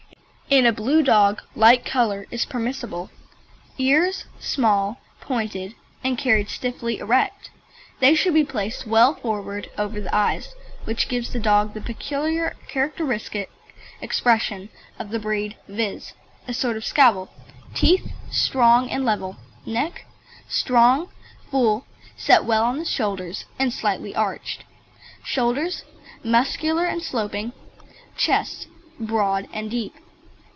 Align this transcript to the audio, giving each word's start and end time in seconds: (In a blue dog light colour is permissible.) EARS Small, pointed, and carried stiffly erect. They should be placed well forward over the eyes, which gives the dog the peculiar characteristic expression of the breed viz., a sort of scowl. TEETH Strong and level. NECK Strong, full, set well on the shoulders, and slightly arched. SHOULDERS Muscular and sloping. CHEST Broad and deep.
(In 0.59 0.65
a 0.65 0.73
blue 0.73 1.01
dog 1.01 1.41
light 1.55 1.85
colour 1.85 2.25
is 2.29 2.43
permissible.) 2.43 3.09
EARS 3.79 4.25
Small, 4.41 4.99
pointed, 5.21 5.75
and 6.03 6.17
carried 6.17 6.49
stiffly 6.49 6.97
erect. 6.99 7.49
They 8.01 8.15
should 8.15 8.33
be 8.33 8.43
placed 8.43 8.85
well 8.85 9.13
forward 9.15 9.69
over 9.77 10.01
the 10.01 10.13
eyes, 10.13 10.49
which 10.83 11.07
gives 11.07 11.31
the 11.31 11.39
dog 11.39 11.73
the 11.73 11.79
peculiar 11.79 12.57
characteristic 12.67 13.49
expression 14.01 14.67
of 14.99 15.11
the 15.11 15.19
breed 15.19 15.55
viz., 15.69 16.11
a 16.49 16.53
sort 16.53 16.75
of 16.75 16.83
scowl. 16.83 17.29
TEETH 17.73 18.11
Strong 18.29 18.89
and 18.89 19.05
level. 19.05 19.37
NECK 19.65 20.05
Strong, 20.49 21.07
full, 21.49 21.85
set 22.17 22.43
well 22.43 22.65
on 22.65 22.77
the 22.77 22.83
shoulders, 22.83 23.45
and 23.57 23.71
slightly 23.71 24.13
arched. 24.13 24.65
SHOULDERS 25.23 25.85
Muscular 26.25 26.83
and 26.87 27.01
sloping. 27.01 27.53
CHEST 28.17 28.67
Broad 28.99 29.47
and 29.53 29.71
deep. 29.71 29.95